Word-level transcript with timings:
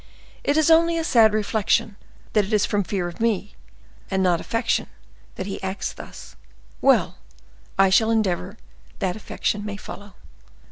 It 0.43 0.57
is 0.57 0.71
only 0.71 0.97
a 0.97 1.03
sad 1.03 1.31
reflection 1.31 1.95
that 2.33 2.43
it 2.45 2.51
is 2.53 2.65
from 2.65 2.83
fear 2.83 3.07
of 3.07 3.19
me, 3.19 3.53
and 4.09 4.23
not 4.23 4.41
affection 4.41 4.87
that 5.35 5.45
he 5.45 5.61
acts 5.61 5.93
thus. 5.93 6.35
Well, 6.81 7.17
I 7.77 7.91
shall 7.91 8.09
endeavor 8.09 8.57
that 8.97 9.15
affection 9.15 9.63
may 9.63 9.77
follow." 9.77 10.15